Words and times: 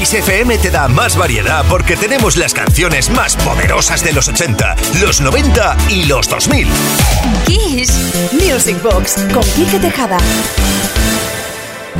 Kiss 0.00 0.14
FM 0.14 0.56
te 0.56 0.70
da 0.70 0.88
más 0.88 1.14
variedad 1.14 1.62
porque 1.68 1.94
tenemos 1.94 2.38
las 2.38 2.54
canciones 2.54 3.10
más 3.10 3.36
poderosas 3.36 4.02
de 4.02 4.14
los 4.14 4.28
80, 4.28 4.74
los 5.02 5.20
90 5.20 5.76
y 5.90 6.06
los 6.06 6.26
2000. 6.26 6.66
Kiss 7.44 7.92
Music 8.32 8.82
Box 8.82 9.16
con 9.30 9.42
Kike 9.42 9.78
Tejada. 9.78 10.16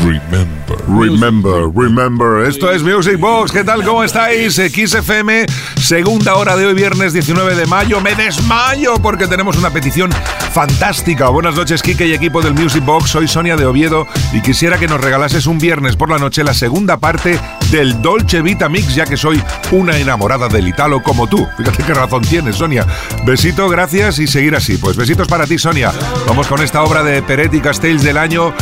Remember. 0.03 0.61
Remember, 0.89 1.71
remember. 1.75 2.48
Esto 2.48 2.71
es 2.71 2.83
Music 2.83 3.19
Box. 3.19 3.53
¿Qué 3.53 3.64
tal? 3.64 3.85
¿Cómo 3.85 4.03
estáis? 4.03 4.55
XFM, 4.55 5.46
segunda 5.80 6.34
hora 6.37 6.57
de 6.57 6.66
hoy, 6.66 6.75
viernes 6.75 7.12
19 7.12 7.55
de 7.55 7.66
mayo. 7.66 8.01
Me 8.01 8.15
desmayo 8.15 8.95
porque 9.02 9.27
tenemos 9.27 9.57
una 9.57 9.71
petición 9.71 10.11
fantástica. 10.52 11.29
Buenas 11.29 11.55
noches, 11.55 11.83
Kike 11.83 12.07
y 12.07 12.12
equipo 12.12 12.41
del 12.41 12.55
Music 12.55 12.84
Box. 12.84 13.11
Soy 13.11 13.29
Sonia 13.29 13.57
de 13.57 13.66
Oviedo 13.66 14.07
y 14.33 14.41
quisiera 14.41 14.79
que 14.79 14.89
nos 14.89 15.01
regalases 15.01 15.47
un 15.47 15.59
viernes 15.59 15.97
por 15.97 16.11
la 16.11 16.19
noche 16.19 16.45
la 16.45 16.55
segunda 16.55 16.96
parte 16.96 17.39
del 17.71 18.01
Dolce 18.03 18.43
Vita 18.43 18.69
Mix, 18.69 18.95
ya 18.95 19.05
que 19.05 19.16
soy 19.16 19.43
una 19.71 19.96
enamorada 19.98 20.48
del 20.48 20.66
Italo 20.66 21.02
como 21.02 21.29
tú. 21.29 21.46
Fíjate 21.57 21.82
qué 21.85 21.95
razón 21.95 22.23
tienes, 22.23 22.57
Sonia. 22.57 22.87
Besito, 23.24 23.69
gracias 23.69 24.19
y 24.19 24.27
seguir 24.27 24.57
así. 24.57 24.77
Pues 24.77 24.96
besitos 24.96 25.29
para 25.29 25.46
ti, 25.46 25.59
Sonia. 25.59 25.93
Vamos 26.27 26.46
con 26.46 26.62
esta 26.62 26.82
obra 26.82 27.02
de 27.02 27.23
Peretti 27.23 27.60
Castells 27.60 28.02
del 28.02 28.16
año 28.16 28.52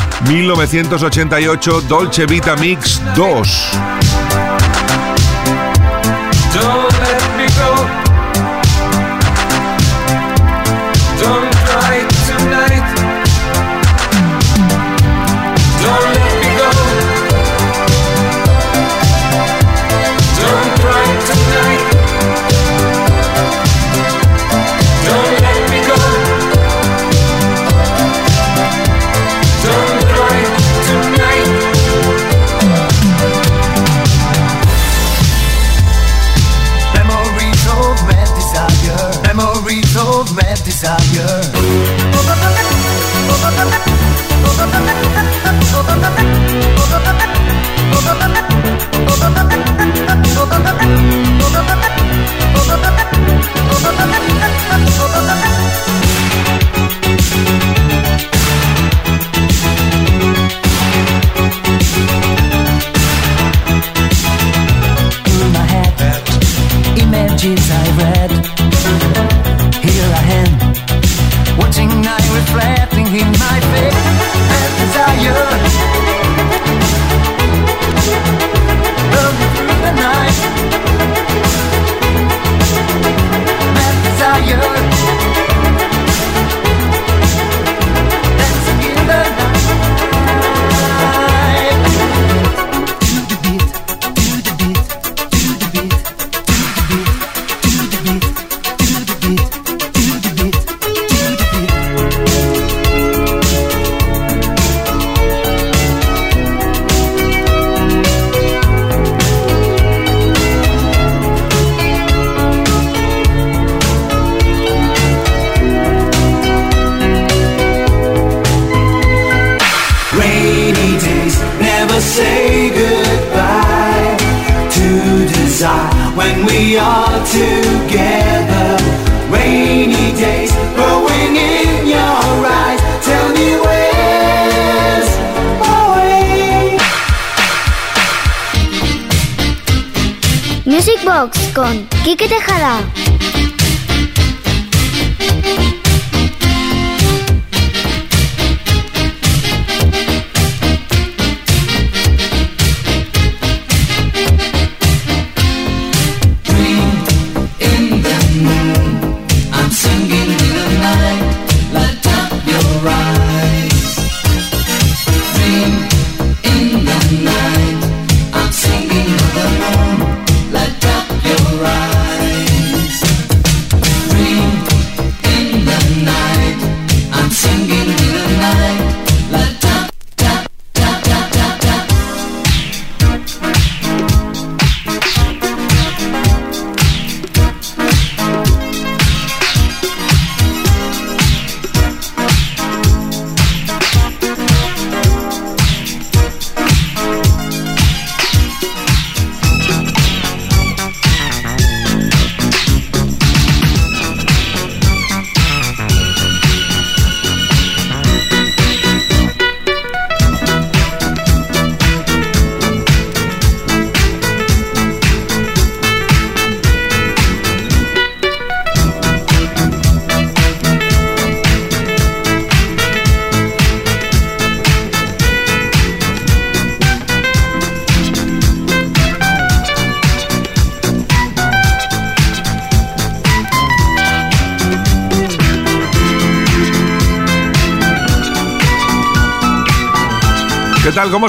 1988, 1.29 1.87
Dolce 1.87 2.25
Vita 2.25 2.57
Mix 2.57 3.01
2. 3.15 3.43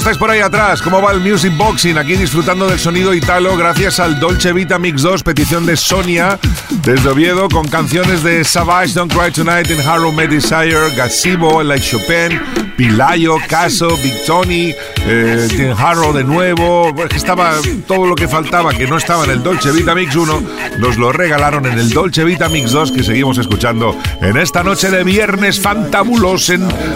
Estáis 0.10 0.18
por 0.18 0.32
ahí 0.32 0.40
atrás? 0.40 0.82
¿Cómo 0.82 1.04
va 1.04 1.12
el 1.12 1.20
Music 1.20 1.56
Boxing? 1.56 1.96
Aquí 2.00 2.16
disfrutando 2.16 2.68
del 2.68 2.80
sonido 2.80 3.14
italo 3.14 3.56
gracias 3.56 4.00
al 4.00 4.20
Dolce 4.20 4.54
Vita 4.54 4.80
Mix 4.80 5.04
2, 5.04 5.22
petición 5.22 5.68
de 5.68 5.78
Sonia 5.78 6.40
desde 6.84 7.10
Oviedo, 7.10 7.48
con 7.48 7.68
canciones 7.68 8.24
de 8.24 8.44
Savage, 8.44 8.94
Don't 8.94 9.14
Cry 9.14 9.32
Tonight, 9.32 9.70
In 9.70 9.80
Harrow 9.82 10.12
May 10.12 10.26
Desire, 10.26 10.96
Gazebo, 10.96 11.62
Like 11.62 11.86
Chopin, 11.86 12.42
Pilayo, 12.76 13.38
Caso, 13.48 13.90
Big 13.98 14.26
Tony, 14.26 14.74
eh, 15.06 15.76
Harrow 15.78 16.12
de 16.12 16.24
nuevo. 16.24 16.92
Estaba 17.14 17.54
todo 17.86 18.08
lo 18.08 18.16
que 18.16 18.28
faltaba, 18.28 18.72
que 18.74 18.88
no 18.88 18.98
estaba 18.98 19.26
en 19.26 19.32
el 19.32 19.44
Dolce 19.44 19.72
Vita 19.72 19.94
Mix 19.94 20.16
1, 20.16 20.44
nos 20.80 20.98
lo 20.98 21.12
regalaron 21.12 21.68
en 21.68 21.78
el 21.78 21.92
Dolce 21.92 22.24
Vita 22.24 22.50
Mix 22.50 22.72
2 22.72 22.94
que 22.94 23.04
seguimos 23.04 23.38
escuchando 23.38 23.96
en 24.22 24.38
esta 24.38 24.64
noche 24.64 24.90
de 24.90 25.04
viernes 25.04 25.60
fantabuloso 25.60 26.54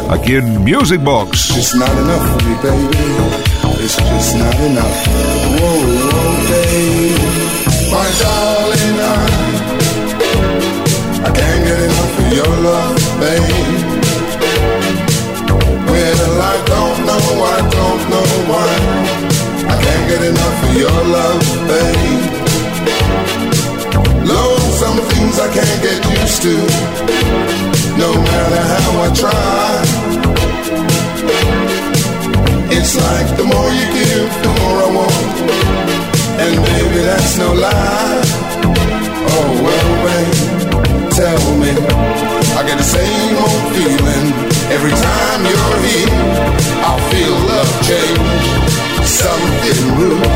aquí 0.09 0.35
en 0.35 0.63
Music 0.63 1.01
Box. 1.03 1.51
It's 1.51 1.75
not 1.75 1.89
enough 1.89 2.21
for 2.31 2.43
me, 2.47 2.55
baby. 2.63 3.02
It's 4.25 4.35
not 4.35 4.55
enough. 4.55 4.99
Whoa, 5.59 5.83
whoa, 6.07 6.31
baby. 6.47 7.11
My 7.91 8.07
darling, 8.23 8.97
I, 9.03 9.19
I 11.27 11.29
can't 11.39 11.63
get 11.67 11.79
enough 11.89 12.19
of 12.23 12.27
your 12.31 12.53
love, 12.63 13.03
baby. 13.19 13.63
Well, 15.91 16.31
I 16.39 16.55
don't 16.71 16.99
know, 17.03 17.25
I 17.43 17.59
don't 17.77 18.03
know 18.13 18.29
why. 18.47 18.71
I 19.67 19.75
can't 19.83 20.05
get 20.07 20.21
enough 20.31 20.57
of 20.67 20.73
your 20.83 20.99
love, 21.17 21.43
baby. 21.67 22.15
Lord, 24.23 24.71
some 24.79 24.99
things 25.11 25.35
I 25.37 25.51
can't 25.51 25.79
get 25.83 25.99
used 26.15 26.39
to. 26.47 26.55
No 27.99 28.09
matter 28.23 28.61
how 28.71 29.03
I 29.03 29.07
try. 29.21 30.13
It's 32.75 32.95
like 32.97 33.37
the 33.37 33.43
more 33.45 33.69
you 33.71 33.85
give, 33.93 34.02
the 34.29 34.51
more 34.59 34.77
I 34.83 34.89
want. 34.97 35.35
And 36.43 36.55
baby, 36.65 36.99
that's 37.03 37.37
no 37.37 37.53
lie. 37.53 38.21
Oh, 39.35 39.51
well, 39.65 39.91
babe, 40.05 41.11
tell 41.11 41.43
me. 41.61 41.71
I 42.57 42.61
get 42.67 42.77
the 42.77 42.83
same 42.83 43.35
old 43.37 43.63
feeling 43.75 44.27
every 44.71 44.91
time 44.91 45.39
you're 45.49 45.79
here. 45.87 46.13
I 46.85 46.93
feel 47.09 47.35
love 47.51 47.71
change, 47.89 48.45
something 49.03 49.81
rude. 49.97 50.27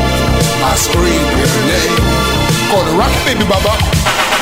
I 0.64 0.74
scream 0.76 1.28
your 1.40 1.54
name. 1.72 1.96
Gonna 2.70 2.98
rock, 2.98 3.14
baby, 3.24 3.44
baba. 3.48 4.37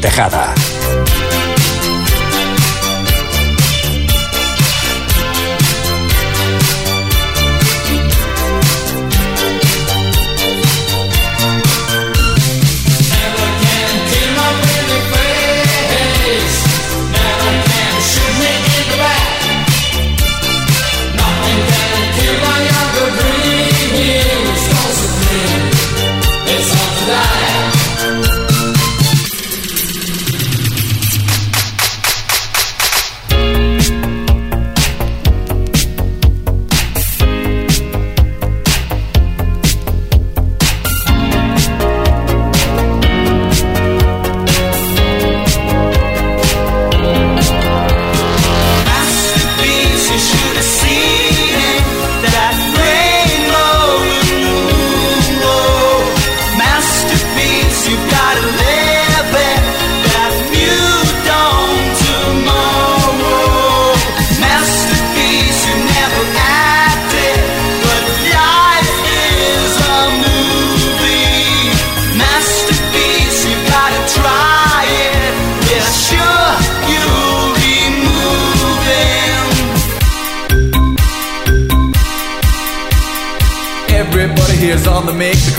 Tejada. 0.00 0.37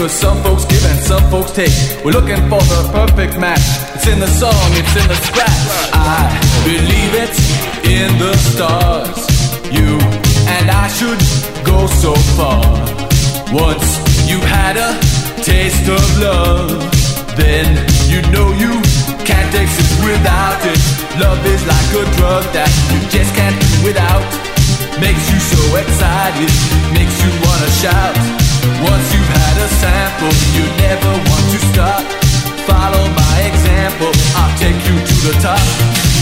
Some 0.10 0.42
folks 0.44 0.66
give 0.66 0.84
and 0.86 1.00
some 1.00 1.24
folks 1.30 1.52
take. 1.52 1.72
We're 2.04 2.12
looking 2.12 2.42
for 2.50 2.60
the 2.60 2.90
perfect 2.92 3.40
match. 3.40 3.62
It's 3.96 4.08
in 4.08 4.20
the 4.20 4.28
song, 4.28 4.70
it's 4.74 4.96
in 4.98 5.08
the 5.08 5.16
scratch. 5.30 5.64
I 5.94 6.34
believe 6.66 7.14
it's 7.14 7.40
in 7.86 8.10
the 8.18 8.34
stars. 8.52 9.20
You 9.72 9.98
and 10.58 10.70
I 10.70 10.88
should 10.90 11.22
go 11.64 11.86
so 11.88 12.14
far. 12.36 12.66
Once 13.54 13.88
you've 14.28 14.44
had 14.44 14.78
a 14.78 14.94
taste 15.42 15.88
of 15.90 16.20
love 16.20 17.00
Then 17.36 17.66
you 18.12 18.22
know 18.34 18.52
you 18.52 18.82
can't 19.24 19.54
exist 19.56 20.04
without 20.04 20.60
it. 20.66 20.82
Love 21.22 21.40
is 21.46 21.66
like 21.66 21.90
a 21.96 22.06
drug 22.18 22.44
that 22.52 22.70
you 22.92 23.00
just 23.10 23.32
can't 23.36 23.56
do 23.56 23.88
without. 23.88 24.26
Makes 25.00 25.32
you 25.32 25.40
so 25.40 25.62
excited, 25.78 26.52
makes 26.94 27.16
you 27.24 27.32
wanna 27.46 27.72
shout. 27.80 28.49
Once 28.78 29.08
you've 29.14 29.32
had 29.42 29.56
a 29.58 29.70
sample, 29.82 30.34
you 30.56 30.64
never 30.86 31.12
want 31.30 31.46
to 31.54 31.60
stop. 31.74 32.04
Follow 32.70 33.04
my 33.12 33.36
example, 33.50 34.12
I'll 34.38 34.56
take 34.58 34.80
you 34.88 34.96
to 34.96 35.16
the 35.26 35.34
top. 35.42 35.64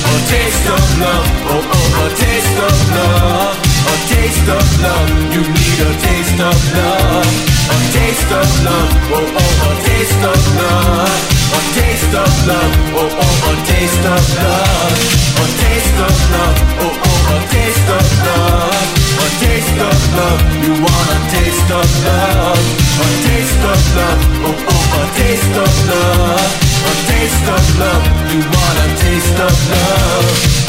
A 0.08 0.16
taste 0.32 0.68
of 0.72 0.84
love, 1.04 1.27
oh 1.51 1.75
oh, 1.77 2.04
a 2.04 2.10
taste 2.16 2.58
of 2.68 2.77
love. 2.96 3.56
A 3.88 3.96
taste 4.12 4.48
of 4.48 4.66
love, 4.80 5.10
you 5.36 5.44
need 5.44 5.80
a 5.84 5.92
taste 6.08 6.39
of 6.39 6.58
love. 6.77 7.27
A 7.68 7.77
taste 7.92 8.32
of 8.32 8.50
love, 8.63 8.92
oh 9.12 9.39
oh, 9.44 9.68
a 9.68 9.72
taste 9.84 10.24
of 10.32 10.42
love. 10.56 11.20
A 11.58 11.62
taste 11.75 12.13
of 12.16 12.32
love, 12.48 12.74
oh 12.96 13.24
oh, 13.25 13.51
a 13.51 13.54
taste 13.68 14.06
of 14.08 14.24
love. 14.39 14.98
A 15.38 15.46
taste 15.62 16.00
of 16.08 16.16
love, 16.34 16.58
oh 16.80 17.06
oh, 17.12 17.36
a 17.36 17.39
taste 17.51 17.89
of 17.98 18.08
love. 18.25 18.88
A 19.18 19.27
taste 19.44 19.80
of 19.89 20.00
love, 20.16 20.42
you 20.63 20.74
wanna 20.80 21.18
taste 21.34 21.57
taste 21.67 21.83
of 21.83 22.05
love, 22.05 22.59
a 22.97 23.07
taste 23.27 23.63
of 23.71 23.95
love, 23.97 24.21
oh 24.45 24.65
oh, 24.69 25.00
a 25.00 25.17
taste 25.17 25.57
of 25.57 25.74
love, 25.89 26.53
a 26.86 26.93
taste 27.12 27.47
of 27.55 27.79
love. 27.79 28.05
You 28.31 28.39
want 28.39 28.77
a 28.79 29.03
taste 29.03 29.39
of 29.39 29.69
love? 29.71 30.66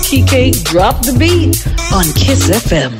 Kike, 0.00 0.64
drop 0.64 1.02
the 1.02 1.12
beat 1.12 1.66
on 1.92 2.04
Kiss 2.14 2.50
FM. 2.50 2.92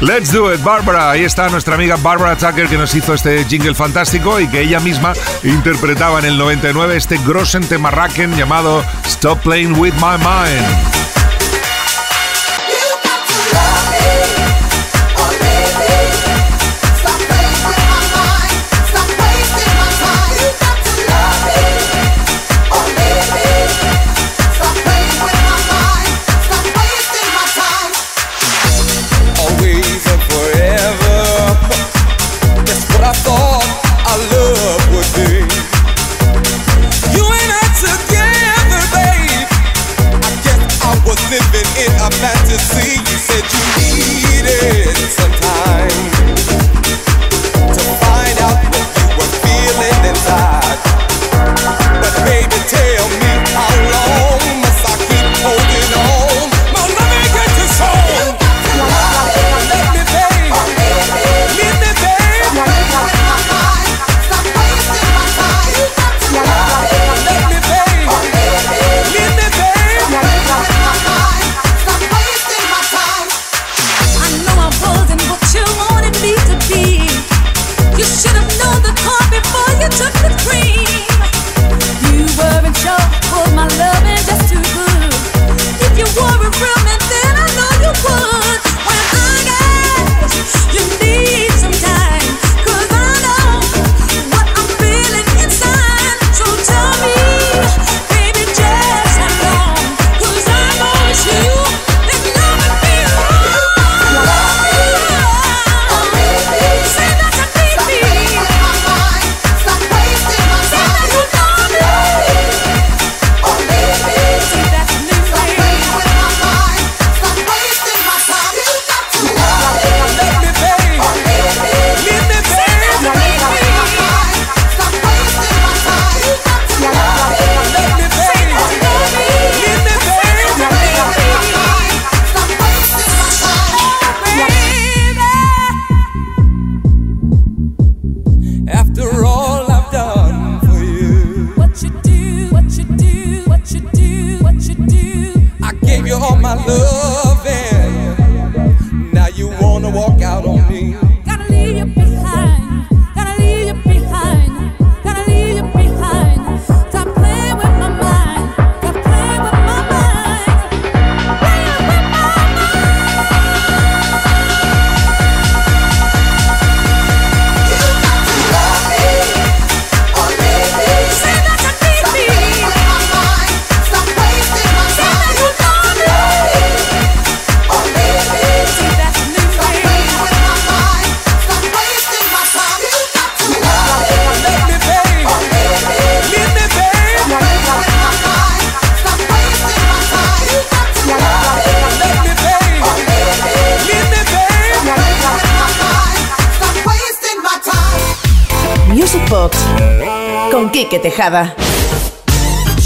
Let's 0.00 0.30
do 0.30 0.52
it, 0.52 0.62
Barbara. 0.62 1.10
Ahí 1.10 1.24
está 1.24 1.48
nuestra 1.48 1.74
amiga 1.74 1.96
Barbara 1.96 2.36
Tucker 2.36 2.68
que 2.68 2.76
nos 2.76 2.94
hizo 2.94 3.14
este 3.14 3.44
jingle 3.44 3.74
fantástico 3.74 4.38
y 4.40 4.46
que 4.48 4.60
ella 4.60 4.78
misma 4.80 5.14
interpretaba 5.42 6.18
en 6.18 6.26
el 6.26 6.38
99 6.38 6.96
este 6.96 7.18
grossen 7.26 7.66
temarraken 7.66 8.36
llamado 8.36 8.84
Stop 9.06 9.40
Playing 9.40 9.78
With 9.78 9.94
My 9.94 10.18
Mind. 10.18 10.85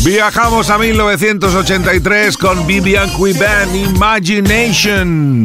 Viajamos 0.04 0.70
a 0.70 0.78
1983 0.78 2.36
con 2.36 2.66
Vivian 2.66 3.10
Quiban, 3.10 3.74
Imagination. 3.74 5.44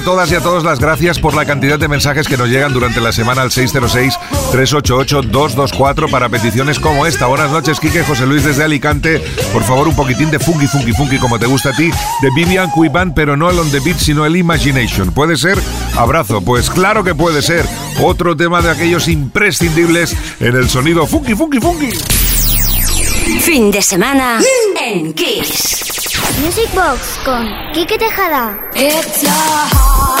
A 0.00 0.02
todas 0.02 0.32
y 0.32 0.34
a 0.34 0.40
todos 0.40 0.64
las 0.64 0.80
gracias 0.80 1.18
por 1.18 1.34
la 1.34 1.44
cantidad 1.44 1.78
de 1.78 1.86
mensajes 1.86 2.26
que 2.26 2.38
nos 2.38 2.48
llegan 2.48 2.72
durante 2.72 3.02
la 3.02 3.12
semana 3.12 3.42
al 3.42 3.50
606-388-224 3.50 6.10
para 6.10 6.30
peticiones 6.30 6.78
como 6.78 7.04
esta. 7.04 7.26
Buenas 7.26 7.50
noches, 7.50 7.78
Quique 7.80 8.02
José 8.02 8.24
Luis 8.24 8.42
desde 8.42 8.64
Alicante. 8.64 9.22
Por 9.52 9.62
favor, 9.62 9.88
un 9.88 9.94
poquitín 9.94 10.30
de 10.30 10.38
funky, 10.38 10.66
funky, 10.66 10.92
funky, 10.92 11.18
como 11.18 11.38
te 11.38 11.44
gusta 11.44 11.68
a 11.70 11.72
ti, 11.72 11.90
de 12.22 12.30
Vivian 12.34 12.70
Cuiban, 12.70 13.12
pero 13.12 13.36
no 13.36 13.50
el 13.50 13.58
on 13.58 13.70
the 13.70 13.80
beat, 13.80 13.98
sino 13.98 14.24
el 14.24 14.36
Imagination. 14.36 15.12
¿Puede 15.12 15.36
ser? 15.36 15.58
Abrazo. 15.96 16.40
Pues 16.40 16.70
claro 16.70 17.04
que 17.04 17.14
puede 17.14 17.42
ser. 17.42 17.66
Otro 18.02 18.34
tema 18.34 18.62
de 18.62 18.70
aquellos 18.70 19.06
imprescindibles 19.06 20.16
en 20.40 20.56
el 20.56 20.70
sonido 20.70 21.06
funky, 21.06 21.34
funky, 21.34 21.60
funky. 21.60 21.90
Fin 23.20 23.70
de 23.70 23.82
semana 23.82 24.40
en 24.80 25.12
Kiss. 25.12 25.80
Music 26.42 26.70
Box 26.74 27.18
con 27.24 27.46
Kike 27.72 27.98
Tejada. 27.98 28.58
It's 28.74 29.24
a 29.24 30.19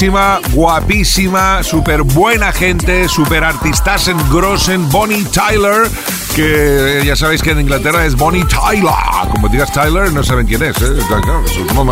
bellísima, 0.00 0.40
guapísima, 0.54 1.62
súper 1.62 2.02
buena 2.02 2.52
gente, 2.52 3.06
súper 3.06 3.44
artistas 3.44 4.08
en 4.08 4.16
Grossen, 4.30 4.88
Bonnie 4.88 5.26
Tyler, 5.26 5.90
que 6.34 7.02
ya 7.04 7.14
sabéis 7.14 7.42
que 7.42 7.50
en 7.50 7.60
Inglaterra 7.60 8.06
es 8.06 8.14
Bonnie 8.16 8.46
Tyler. 8.46 8.94
Como 9.30 9.48
digas 9.48 9.70
Tyler, 9.70 10.10
no 10.10 10.22
saben 10.22 10.46
quién 10.46 10.62
es. 10.62 10.80
¿eh? 10.80 10.96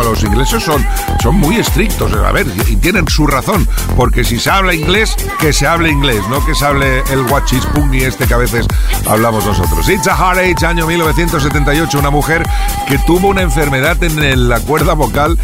los 0.03 0.23
ingleses 0.23 0.63
son, 0.63 0.83
son 1.21 1.35
muy 1.35 1.57
estrictos, 1.57 2.11
a 2.13 2.31
ver, 2.31 2.47
y 2.67 2.77
tienen 2.77 3.07
su 3.07 3.27
razón, 3.27 3.67
porque 3.95 4.23
si 4.23 4.39
se 4.39 4.49
habla 4.49 4.73
inglés, 4.73 5.15
que 5.39 5.53
se 5.53 5.67
hable 5.67 5.91
inglés, 5.91 6.23
no 6.31 6.43
que 6.43 6.55
se 6.55 6.65
hable 6.65 7.03
el 7.11 7.25
y 7.93 8.03
este 8.03 8.25
que 8.25 8.33
a 8.33 8.37
veces 8.37 8.65
hablamos 9.07 9.45
nosotros. 9.45 9.87
It's 9.87 10.07
a 10.07 10.15
Hard 10.15 10.39
Age, 10.39 10.65
año 10.65 10.87
1978, 10.87 11.99
una 11.99 12.09
mujer 12.09 12.41
que 12.87 12.97
tuvo 13.05 13.27
una 13.27 13.43
enfermedad 13.43 14.01
en 14.01 14.49
la 14.49 14.59
cuerda 14.61 14.93
vocal 14.93 15.37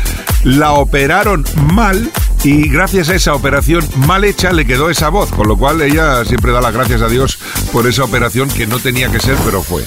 la 0.45 0.73
operaron 0.73 1.43
mal 1.73 2.11
y 2.45 2.69
gracias 2.69 3.09
a 3.09 3.15
esa 3.15 3.33
operación 3.33 3.83
mal 4.05 4.23
hecha 4.23 4.53
le 4.53 4.67
quedó 4.67 4.91
esa 4.91 5.09
voz, 5.09 5.31
con 5.31 5.47
lo 5.47 5.57
cual 5.57 5.81
ella 5.81 6.23
siempre 6.25 6.51
da 6.51 6.61
las 6.61 6.75
gracias 6.75 7.01
a 7.01 7.07
Dios 7.07 7.39
por 7.71 7.87
esa 7.87 8.03
operación 8.03 8.49
que 8.49 8.67
no 8.67 8.77
tenía 8.77 9.09
que 9.09 9.19
ser, 9.19 9.35
pero 9.43 9.63
fue. 9.63 9.83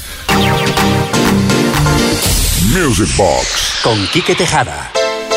Music 2.75 3.17
Box 3.17 3.79
con 3.85 4.05
Quique 4.09 4.35
Tejada. 4.35 4.91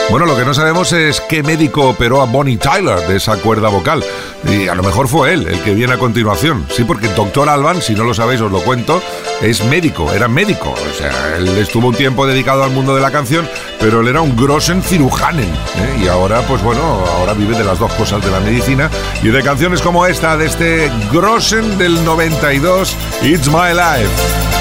Bueno, 0.09 0.25
lo 0.25 0.35
que 0.35 0.43
no 0.43 0.55
sabemos 0.55 0.93
es 0.93 1.21
qué 1.21 1.43
médico 1.43 1.89
operó 1.89 2.21
a 2.21 2.25
Bonnie 2.25 2.57
Tyler 2.57 3.07
de 3.07 3.17
esa 3.17 3.37
cuerda 3.37 3.69
vocal. 3.69 4.03
Y 4.47 4.67
a 4.67 4.75
lo 4.75 4.83
mejor 4.83 5.07
fue 5.07 5.33
él 5.33 5.47
el 5.47 5.61
que 5.61 5.73
viene 5.73 5.93
a 5.93 5.97
continuación. 5.97 6.65
Sí, 6.69 6.83
porque 6.83 7.07
Doctor 7.09 7.49
Alban, 7.49 7.81
si 7.81 7.93
no 7.93 8.03
lo 8.03 8.13
sabéis, 8.13 8.41
os 8.41 8.51
lo 8.51 8.61
cuento, 8.61 9.01
es 9.41 9.63
médico, 9.65 10.11
era 10.13 10.27
médico. 10.27 10.73
O 10.73 10.97
sea, 10.97 11.37
él 11.37 11.47
estuvo 11.57 11.87
un 11.89 11.95
tiempo 11.95 12.25
dedicado 12.25 12.63
al 12.63 12.71
mundo 12.71 12.95
de 12.95 13.01
la 13.01 13.11
canción, 13.11 13.47
pero 13.79 14.01
él 14.01 14.07
era 14.07 14.21
un 14.21 14.35
grossen 14.35 14.81
cirujanen. 14.81 15.49
¿eh? 15.49 16.03
Y 16.03 16.07
ahora, 16.07 16.41
pues 16.41 16.61
bueno, 16.63 16.81
ahora 16.81 17.33
vive 17.33 17.57
de 17.57 17.63
las 17.63 17.79
dos 17.79 17.91
cosas 17.93 18.23
de 18.23 18.31
la 18.31 18.39
medicina 18.39 18.89
y 19.21 19.29
de 19.29 19.43
canciones 19.43 19.81
como 19.81 20.05
esta, 20.05 20.37
de 20.37 20.47
este 20.47 20.91
grossen 21.11 21.77
del 21.77 22.03
92, 22.03 22.95
It's 23.23 23.47
My 23.47 23.73
Life. 23.73 24.60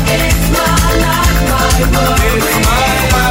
If 1.83 1.91
my 3.11 3.30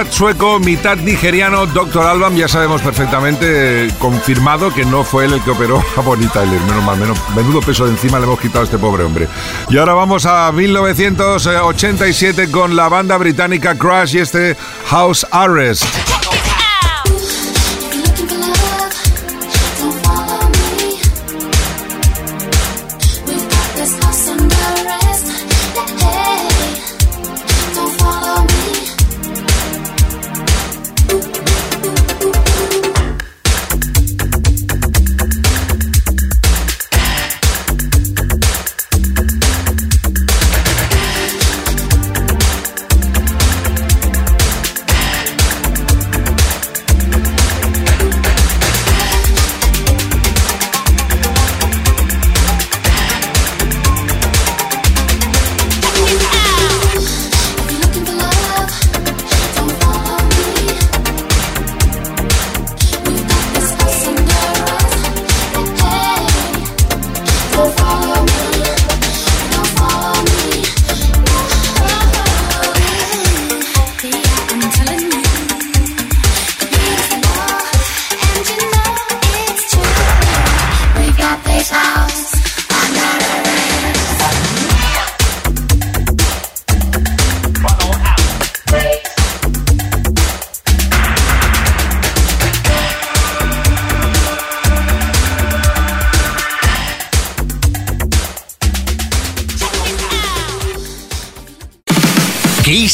Mitad 0.00 0.12
sueco, 0.14 0.58
mitad 0.58 0.96
nigeriano, 0.96 1.66
Doctor 1.66 2.06
Alban, 2.06 2.34
ya 2.34 2.48
sabemos 2.48 2.80
perfectamente, 2.80 3.86
confirmado 3.98 4.72
que 4.72 4.86
no 4.86 5.04
fue 5.04 5.26
él 5.26 5.34
el 5.34 5.42
que 5.42 5.50
operó 5.50 5.84
a 5.94 6.00
Bonnie 6.00 6.26
Tyler. 6.28 6.58
Menos 6.62 6.82
mal, 6.84 6.98
menos, 6.98 7.18
menudo 7.36 7.60
peso 7.60 7.84
de 7.84 7.90
encima 7.90 8.18
le 8.18 8.24
hemos 8.24 8.40
quitado 8.40 8.62
a 8.62 8.64
este 8.64 8.78
pobre 8.78 9.04
hombre. 9.04 9.28
Y 9.68 9.76
ahora 9.76 9.92
vamos 9.92 10.24
a 10.24 10.50
1987 10.52 12.50
con 12.50 12.76
la 12.76 12.88
banda 12.88 13.18
británica 13.18 13.76
Crash 13.76 14.16
y 14.16 14.20
este 14.20 14.56
House 14.86 15.26
Arrest. 15.30 15.84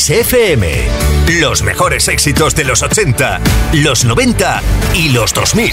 Kiss 0.07 0.11
FM. 0.11 0.89
Los 1.41 1.63
mejores 1.63 2.07
éxitos 2.07 2.55
de 2.55 2.65
los 2.65 2.81
80, 2.83 3.41
los 3.73 4.05
90 4.05 4.63
y 4.95 5.09
los 5.09 5.35
2000. 5.35 5.73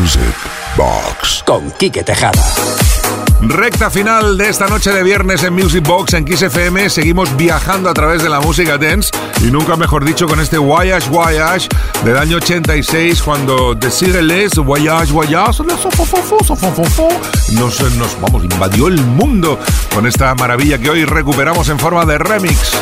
Music 0.00 0.20
Box. 0.76 1.44
Con 1.46 1.70
Quique 1.72 2.02
Tejada. 2.02 2.42
Recta 3.40 3.90
final 3.90 4.36
de 4.36 4.48
esta 4.48 4.66
noche 4.66 4.90
de 4.90 5.04
viernes 5.04 5.44
en 5.44 5.52
Music 5.52 5.86
Box 5.86 6.14
en 6.14 6.24
Kiss 6.24 6.42
FM. 6.42 6.90
Seguimos 6.90 7.36
viajando 7.36 7.88
a 7.88 7.94
través 7.94 8.22
de 8.22 8.28
la 8.28 8.40
música 8.40 8.78
dance 8.78 9.10
y 9.46 9.50
nunca 9.50 9.76
mejor 9.76 10.04
dicho 10.04 10.26
con 10.26 10.40
este 10.40 10.58
Voyage 10.58 11.08
Voyage 11.08 11.68
del 12.04 12.16
año 12.16 12.38
86 12.38 13.22
cuando 13.22 13.74
Desireless 13.74 14.56
Voyage 14.56 15.12
Voyage 15.12 15.62
nos, 17.52 17.80
nos 17.94 18.20
vamos, 18.20 18.42
invadió 18.44 18.88
el 18.88 19.00
mundo 19.00 19.58
con 19.94 20.06
esta 20.06 20.34
maravilla 20.34 20.78
que 20.78 20.90
hoy 20.90 21.04
recuperamos 21.04 21.68
en 21.68 21.78
forma 21.78 22.04
de 22.04 22.18
remix. 22.18 22.76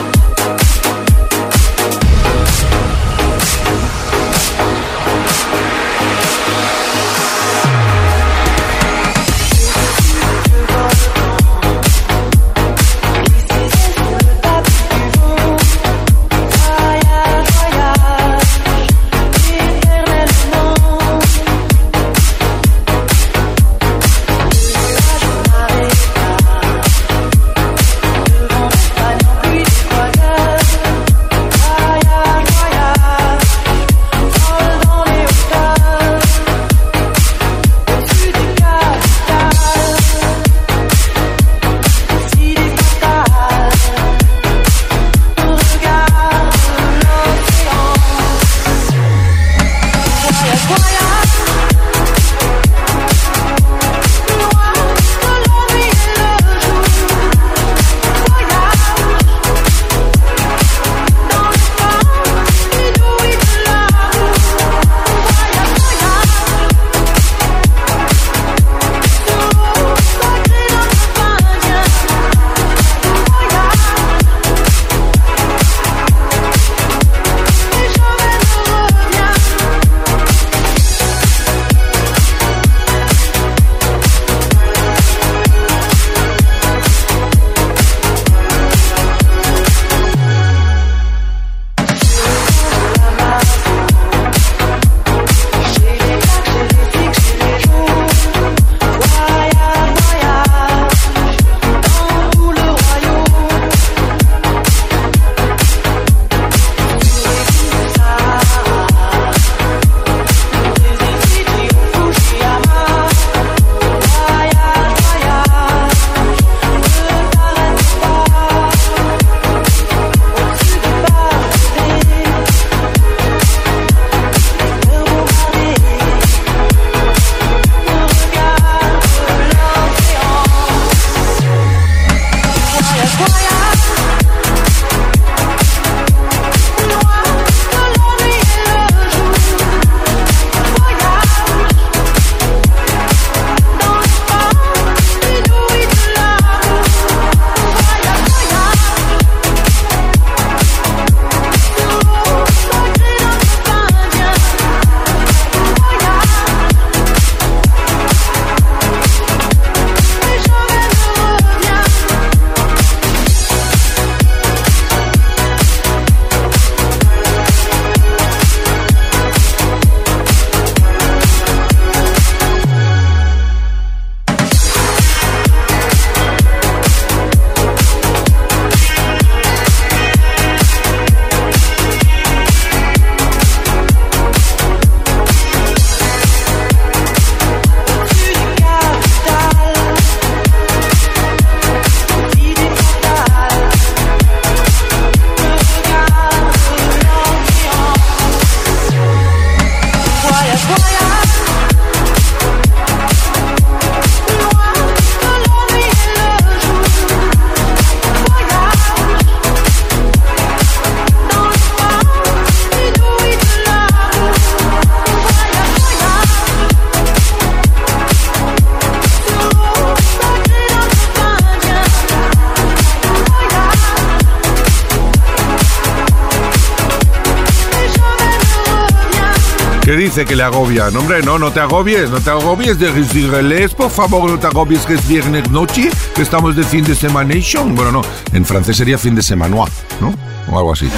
Dice 229.96 230.24
que 230.24 230.36
le 230.36 230.42
agobia. 230.42 230.90
No, 230.90 231.00
hombre, 231.00 231.22
no, 231.22 231.38
no 231.38 231.50
te 231.52 231.60
agobies, 231.60 232.10
no 232.10 232.20
te 232.20 232.30
agobies 232.30 232.78
de 232.78 232.92
decirles, 232.92 233.74
por 233.74 233.90
favor, 233.90 234.30
no 234.30 234.38
te 234.38 234.46
agobies 234.46 234.86
que 234.86 234.94
es 234.94 235.08
viernes 235.08 235.50
noche, 235.50 235.90
que 236.14 236.22
estamos 236.22 236.56
de 236.56 236.64
fin 236.64 236.84
de 236.84 236.94
semana. 236.94 237.34
Bueno, 237.68 237.92
no, 237.92 238.02
en 238.32 238.44
francés 238.44 238.76
sería 238.76 238.98
fin 238.98 239.14
de 239.14 239.22
semana, 239.22 239.56
¿no? 240.00 240.14
O 240.50 240.58
algo 240.58 240.72
así. 240.72 240.88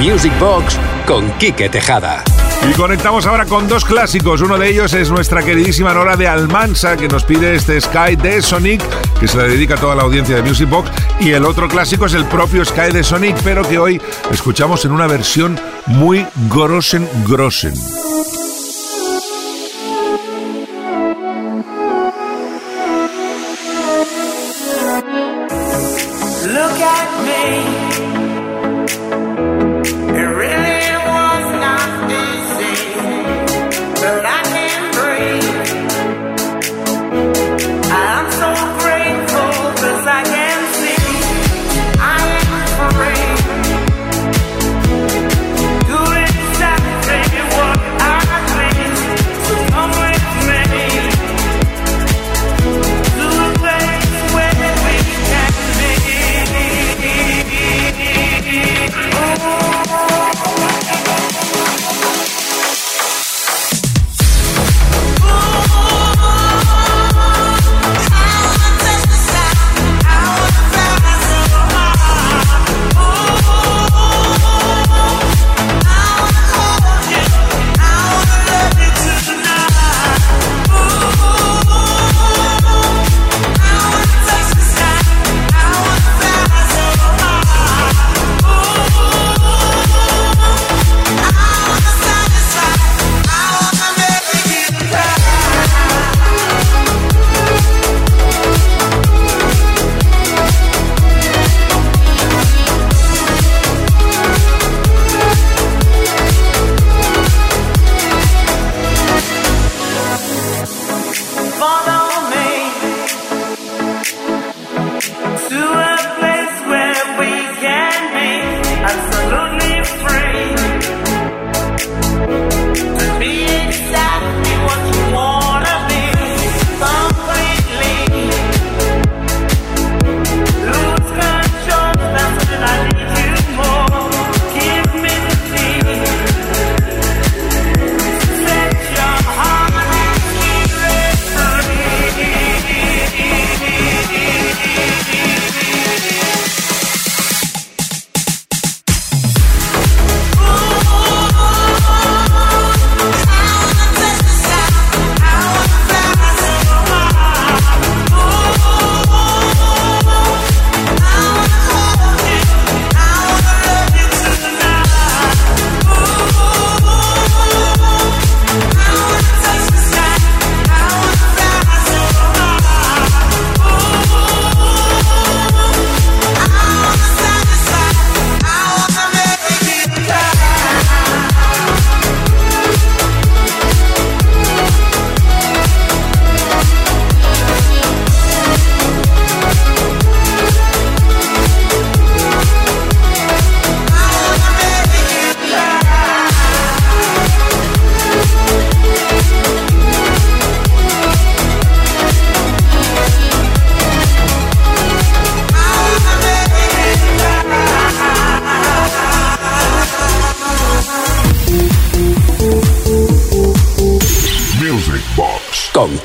Music 0.00 0.32
Box 0.38 0.78
con 1.06 1.30
Quique 1.38 1.68
Tejada. 1.68 2.24
Y 2.68 2.72
conectamos 2.74 3.26
ahora 3.26 3.46
con 3.46 3.66
dos 3.66 3.84
clásicos. 3.84 4.40
Uno 4.40 4.56
de 4.56 4.68
ellos 4.68 4.92
es 4.94 5.10
nuestra 5.10 5.42
queridísima 5.42 5.92
Nora 5.92 6.16
de 6.16 6.28
Almansa, 6.28 6.96
que 6.96 7.08
nos 7.08 7.24
pide 7.24 7.54
este 7.54 7.80
Sky 7.80 8.16
de 8.16 8.40
Sonic, 8.40 8.82
que 9.18 9.26
se 9.26 9.36
le 9.36 9.48
dedica 9.48 9.74
a 9.74 9.78
toda 9.78 9.96
la 9.96 10.02
audiencia 10.02 10.36
de 10.36 10.42
Music 10.42 10.68
Box. 10.68 10.90
Y 11.20 11.32
el 11.32 11.44
otro 11.44 11.68
clásico 11.68 12.06
es 12.06 12.14
el 12.14 12.24
propio 12.26 12.64
Sky 12.64 12.92
de 12.92 13.02
Sonic, 13.02 13.36
pero 13.42 13.62
que 13.68 13.78
hoy 13.78 14.00
escuchamos 14.30 14.84
en 14.84 14.92
una 14.92 15.06
versión 15.06 15.58
muy 15.86 16.24
grossen 16.48 17.08
grossen. 17.26 17.74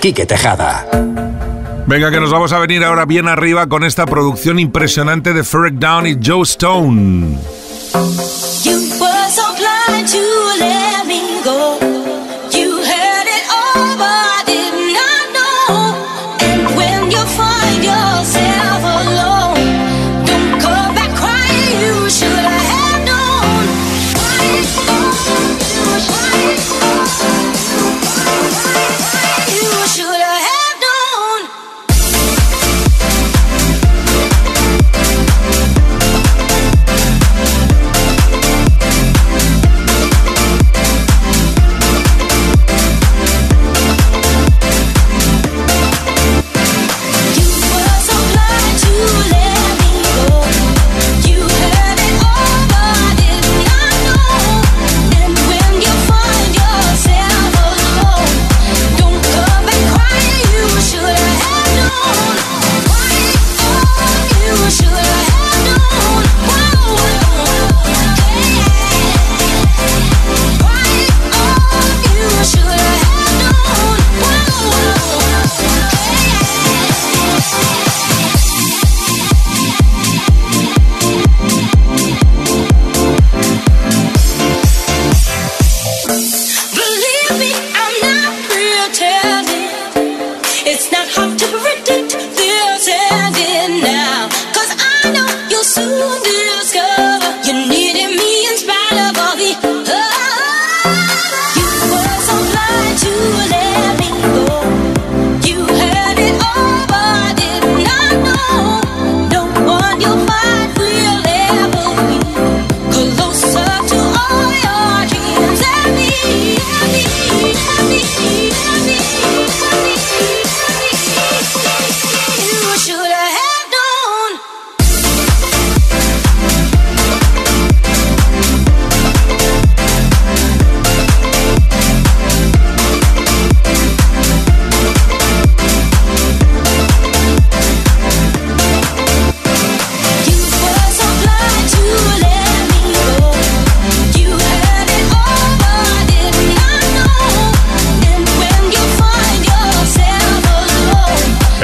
Quique 0.07 0.25
Tejada. 0.25 0.87
Venga, 1.85 2.09
que 2.09 2.21
nos 2.21 2.31
vamos 2.31 2.53
a 2.53 2.59
venir 2.59 2.81
ahora 2.85 3.03
bien 3.03 3.27
arriba 3.27 3.67
con 3.67 3.83
esta 3.83 4.05
producción 4.05 4.57
impresionante 4.57 5.33
de 5.33 5.43
Ferric 5.43 5.73
Down 5.73 6.07
y 6.07 6.17
Joe 6.25 6.43
Stone. 6.43 7.37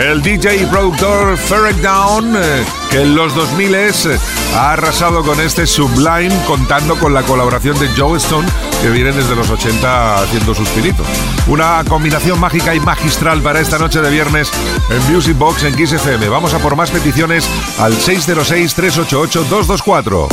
DJ 0.04 0.64
y 0.64 0.66
productor 0.66 1.38
Ferric 1.38 1.78
Down, 1.78 2.36
eh, 2.36 2.66
que 2.92 3.04
en 3.04 3.16
los 3.16 3.34
2000 3.34 3.74
s 3.74 4.14
eh, 4.14 4.20
ha 4.54 4.74
arrasado 4.74 5.24
con 5.24 5.40
este 5.40 5.66
Sublime, 5.66 6.36
contando 6.46 6.98
con 6.98 7.14
la 7.14 7.24
colaboración 7.24 7.80
de 7.80 7.88
Joe 7.98 8.18
Stone, 8.18 8.46
que 8.82 8.90
viene 8.90 9.14
desde 9.14 9.34
los 9.34 9.50
80 9.50 10.16
haciendo 10.16 10.54
suspiritos. 10.54 11.08
Una 11.48 11.82
combinación 11.88 12.38
mágica 12.38 12.76
y 12.76 12.82
magistral 12.82 13.42
para 13.42 13.62
esta 13.62 13.80
noche 13.80 14.02
de 14.02 14.10
viernes 14.10 14.52
en 14.90 15.14
Music 15.14 15.38
Box 15.38 15.64
en 15.64 15.74
Kiss 15.74 15.94
FM. 15.94 16.28
Vamos 16.28 16.54
a 16.54 16.60
por 16.60 16.76
más 16.76 16.92
peticiones 16.92 17.48
al 17.80 17.94
606-388-224. 17.94 20.28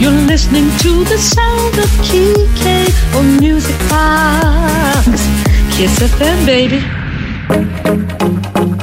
You're 0.00 0.26
listening 0.26 0.68
to 0.78 1.04
the 1.04 1.16
sound 1.16 1.78
of 1.78 1.88
on 3.16 3.36
Music 3.36 3.76
Box. 3.88 5.28
Kiss 5.76 6.02
FM, 6.02 6.44
baby. 6.44 7.03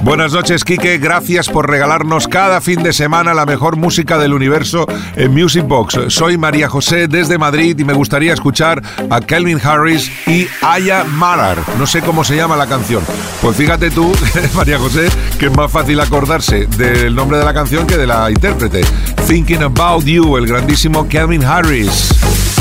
Buenas 0.03 0.33
noches, 0.33 0.65
Kike. 0.65 0.97
Gracias 0.97 1.47
por 1.47 1.69
regalarnos 1.69 2.27
cada 2.27 2.59
fin 2.59 2.81
de 2.81 2.91
semana 2.91 3.33
la 3.33 3.45
mejor 3.45 3.77
música 3.77 4.17
del 4.17 4.33
universo 4.33 4.87
en 5.15 5.31
Music 5.31 5.63
Box. 5.65 5.99
Soy 6.07 6.37
María 6.37 6.67
José 6.67 7.07
desde 7.07 7.37
Madrid 7.37 7.77
y 7.77 7.83
me 7.83 7.93
gustaría 7.93 8.33
escuchar 8.33 8.81
a 9.09 9.21
Kelvin 9.21 9.61
Harris 9.63 10.11
y 10.27 10.47
Aya 10.61 11.03
Marar. 11.03 11.59
No 11.77 11.85
sé 11.85 12.01
cómo 12.01 12.23
se 12.23 12.35
llama 12.35 12.57
la 12.57 12.67
canción. 12.67 13.03
Pues 13.41 13.55
fíjate 13.55 13.91
tú, 13.91 14.11
María 14.55 14.79
José, 14.79 15.07
que 15.39 15.45
es 15.45 15.55
más 15.55 15.71
fácil 15.71 15.99
acordarse 15.99 16.65
del 16.65 17.13
nombre 17.15 17.37
de 17.37 17.45
la 17.45 17.53
canción 17.53 17.85
que 17.85 17.95
de 17.95 18.07
la 18.07 18.29
intérprete. 18.31 18.81
Thinking 19.27 19.63
About 19.63 20.03
You, 20.03 20.35
el 20.35 20.47
grandísimo 20.47 21.07
Kelvin 21.07 21.45
Harris. 21.45 22.60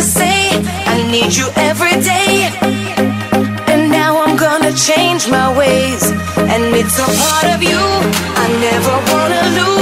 to 0.00 0.06
say 0.06 0.48
I 0.94 0.96
need 1.10 1.34
you 1.36 1.46
every 1.56 1.96
day. 2.00 2.48
And 3.70 3.90
now 3.90 4.22
I'm 4.22 4.36
gonna 4.36 4.72
change 4.72 5.28
my 5.28 5.48
ways. 5.58 6.02
And 6.52 6.62
it's 6.80 6.98
a 6.98 7.08
part 7.22 7.48
of 7.54 7.62
you 7.62 7.82
I 8.42 8.46
never 8.66 8.94
wanna 9.12 9.42
lose. 9.58 9.79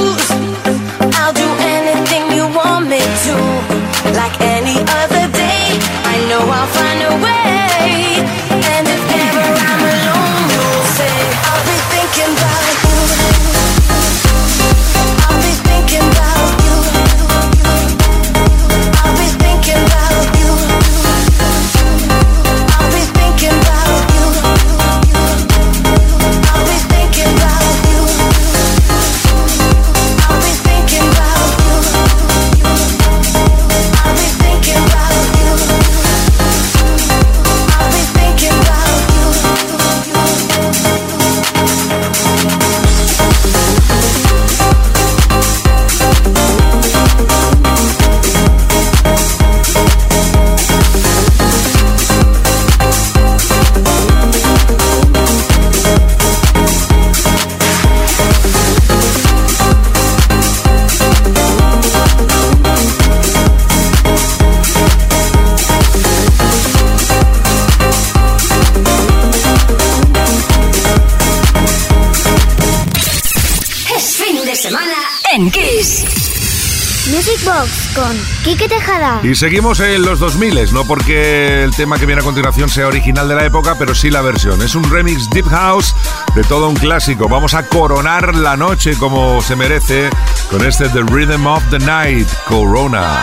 Y 79.24 79.34
seguimos 79.34 79.78
en 79.80 80.00
los 80.02 80.18
2000, 80.20 80.72
no 80.72 80.86
porque 80.86 81.62
el 81.64 81.76
tema 81.76 81.98
que 81.98 82.06
viene 82.06 82.22
a 82.22 82.24
continuación 82.24 82.70
sea 82.70 82.86
original 82.86 83.28
de 83.28 83.34
la 83.34 83.44
época, 83.44 83.76
pero 83.78 83.94
sí 83.94 84.10
la 84.10 84.22
versión. 84.22 84.62
Es 84.62 84.74
un 84.74 84.90
remix 84.90 85.28
Deep 85.28 85.46
House 85.48 85.94
de 86.34 86.42
todo 86.44 86.68
un 86.68 86.74
clásico. 86.74 87.28
Vamos 87.28 87.52
a 87.52 87.66
coronar 87.66 88.34
la 88.34 88.56
noche 88.56 88.96
como 88.96 89.42
se 89.42 89.54
merece 89.54 90.08
con 90.50 90.64
este 90.66 90.88
The 90.88 91.02
Rhythm 91.02 91.46
of 91.46 91.62
the 91.68 91.78
Night, 91.78 92.26
Corona. 92.46 93.20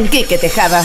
con 0.01 0.09
Quique 0.09 0.38
Tejada. 0.38 0.84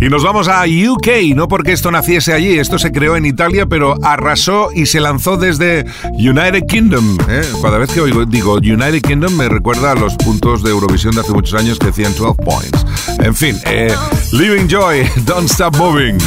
Y 0.00 0.08
nos 0.08 0.22
vamos 0.22 0.46
a 0.48 0.62
UK, 0.62 1.34
no 1.34 1.48
porque 1.48 1.72
esto 1.72 1.90
naciese 1.90 2.32
allí, 2.32 2.58
esto 2.58 2.78
se 2.78 2.92
creó 2.92 3.16
en 3.16 3.26
Italia, 3.26 3.66
pero 3.66 3.96
arrasó 4.04 4.70
y 4.72 4.86
se 4.86 5.00
lanzó 5.00 5.36
desde 5.36 5.86
United 6.12 6.62
Kingdom. 6.68 7.18
¿eh? 7.28 7.42
Cada 7.60 7.78
vez 7.78 7.90
que 7.90 8.00
oigo, 8.00 8.24
digo 8.26 8.54
United 8.54 9.02
Kingdom 9.02 9.36
me 9.36 9.48
recuerda 9.48 9.92
a 9.92 9.94
los 9.96 10.14
puntos 10.14 10.62
de 10.62 10.70
Eurovisión 10.70 11.14
de 11.14 11.22
hace 11.22 11.32
muchos 11.32 11.58
años 11.58 11.78
que 11.80 11.86
decían 11.86 12.14
12 12.16 12.42
points. 12.42 12.86
En 13.18 13.34
fin, 13.34 13.58
eh, 13.64 13.92
Living 14.32 14.68
Joy, 14.68 15.04
Don't 15.24 15.50
Stop 15.50 15.76
Moving. 15.76 16.18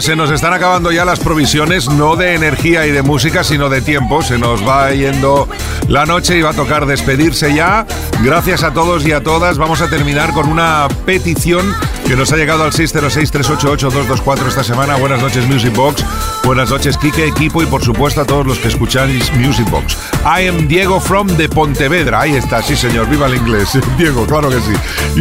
Pues 0.00 0.06
se 0.06 0.16
nos 0.16 0.30
están 0.30 0.54
acabando 0.54 0.90
ya 0.92 1.04
las 1.04 1.20
provisiones, 1.20 1.90
no 1.90 2.16
de 2.16 2.34
energía 2.34 2.86
y 2.86 2.90
de 2.90 3.02
música, 3.02 3.44
sino 3.44 3.68
de 3.68 3.82
tiempo. 3.82 4.22
Se 4.22 4.38
nos 4.38 4.66
va 4.66 4.90
yendo 4.92 5.46
la 5.88 6.06
noche 6.06 6.38
y 6.38 6.40
va 6.40 6.50
a 6.50 6.54
tocar 6.54 6.86
despedirse 6.86 7.52
ya. 7.52 7.86
Gracias 8.22 8.62
a 8.62 8.72
todos 8.72 9.06
y 9.06 9.12
a 9.12 9.22
todas. 9.22 9.58
Vamos 9.58 9.82
a 9.82 9.90
terminar 9.90 10.32
con 10.32 10.48
una 10.48 10.88
petición 11.04 11.74
que 12.06 12.16
nos 12.16 12.32
ha 12.32 12.36
llegado 12.36 12.64
al 12.64 12.72
606-388-224 12.72 14.48
esta 14.48 14.64
semana. 14.64 14.96
Buenas 14.96 15.20
noches, 15.20 15.46
Music 15.46 15.72
Box. 15.76 16.04
Buenas 16.44 16.70
noches, 16.70 16.96
Kike, 16.96 17.26
equipo 17.26 17.62
y 17.62 17.66
por 17.66 17.84
supuesto 17.84 18.22
a 18.22 18.24
todos 18.24 18.46
los 18.46 18.58
que 18.58 18.68
escucháis 18.68 19.32
Music 19.34 19.68
Box. 19.70 19.96
I 20.24 20.48
am 20.48 20.66
Diego 20.66 20.98
from 20.98 21.28
de 21.28 21.48
Pontevedra. 21.48 22.22
Ahí 22.22 22.34
está, 22.34 22.62
sí 22.62 22.74
señor, 22.74 23.08
viva 23.08 23.26
el 23.26 23.36
inglés. 23.36 23.78
Diego, 23.98 24.26
claro 24.26 24.48
que 24.48 24.56
sí. 24.56 24.72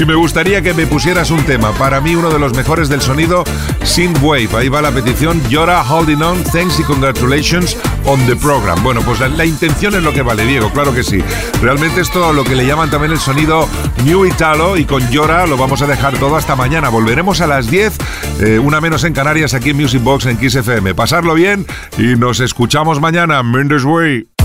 Y 0.01 0.05
me 0.05 0.15
gustaría 0.15 0.61
que 0.61 0.73
me 0.73 0.88
pusieras 0.88 1.30
un 1.32 1.43
tema. 1.43 1.73
Para 1.73 2.01
mí 2.01 2.15
uno 2.15 2.32
de 2.32 2.39
los 2.39 2.53
mejores 2.55 2.89
del 2.89 3.01
sonido, 3.01 3.43
Synthwave. 3.89 4.55
Ahí 4.55 4.69
va 4.69 4.81
la 4.81 4.91
petición. 4.91 5.41
Llora, 5.49 5.81
holding 5.81 6.21
on, 6.21 6.43
thanks 6.43 6.79
y 6.79 6.83
congratulations 6.83 7.75
on 8.05 8.23
the 8.27 8.35
program. 8.35 8.81
Bueno, 8.83 9.01
pues 9.01 9.19
la, 9.19 9.45
intención 9.45 9.95
es 9.95 10.03
lo 10.03 10.13
que 10.13 10.21
vale, 10.21 10.45
Diego, 10.45 10.71
claro 10.71 10.93
que 10.93 11.03
sí. 11.03 11.23
Realmente 11.61 12.01
esto 12.01 12.31
lo 12.31 12.43
que 12.43 12.55
le 12.55 12.65
llaman 12.65 12.91
también 12.91 13.11
el 13.11 13.19
sonido 13.19 13.67
New 14.05 14.25
Italo 14.25 14.77
y 14.77 14.85
con 14.85 15.09
Llora 15.09 15.47
lo 15.47 15.57
vamos 15.57 15.81
a 15.81 15.87
dejar 15.87 16.17
todo 16.19 16.35
hasta 16.35 16.55
mañana. 16.55 16.89
Volveremos 16.89 17.41
a 17.41 17.47
las 17.47 17.69
10, 17.69 17.97
eh, 18.41 18.59
una 18.59 18.79
menos 18.79 19.03
en 19.03 19.13
Canarias, 19.13 19.55
aquí 19.55 19.71
en 19.71 19.77
Music 19.77 20.03
Box 20.03 20.27
en 20.27 20.37
Kiss 20.37 20.55
FM. 20.55 20.93
Pasarlo 20.93 21.33
bien 21.33 21.65
y 21.97 22.15
nos 22.15 22.39
escuchamos 22.39 23.01
mañana. 23.01 23.41
Mendes 23.41 23.83
Way. 23.83 24.38